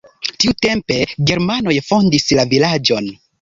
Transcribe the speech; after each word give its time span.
Tiutempe 0.43 0.97
germanoj 1.31 1.77
fondis 1.91 2.27
la 2.41 2.47
vilaĝon. 2.57 3.13